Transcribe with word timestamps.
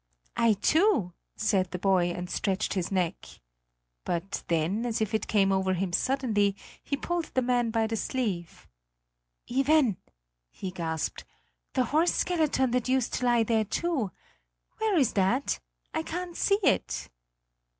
"I 0.35 0.53
too," 0.53 1.13
said 1.35 1.69
the 1.69 1.77
boy 1.77 2.05
and 2.05 2.27
stretched 2.27 2.73
his 2.73 2.91
neck; 2.91 3.23
but 4.03 4.41
then, 4.47 4.83
as 4.83 4.99
if 4.99 5.13
it 5.13 5.27
came 5.27 5.51
over 5.51 5.75
him 5.75 5.93
suddenly, 5.93 6.55
he 6.81 6.97
pulled 6.97 7.25
the 7.25 7.43
man 7.43 7.69
by 7.69 7.85
the 7.85 7.95
sleeve. 7.95 8.67
"Iven," 9.47 9.97
he 10.49 10.71
gasped, 10.71 11.23
"the 11.73 11.83
horse 11.83 12.15
skeleton, 12.15 12.71
that 12.71 12.89
used 12.89 13.13
to 13.13 13.25
lie 13.25 13.43
there 13.43 13.63
too 13.65 14.09
where 14.79 14.97
is 14.97 15.13
that? 15.13 15.59
I 15.93 16.01
can't 16.01 16.35
see 16.35 16.57
it!" 16.63 17.11